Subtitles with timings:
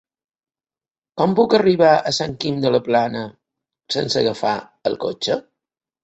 [1.21, 3.21] Com puc arribar a Sant Guim de la Plana
[3.97, 4.55] sense agafar
[4.91, 5.37] el cotxe?